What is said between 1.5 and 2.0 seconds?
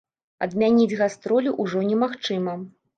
ўжо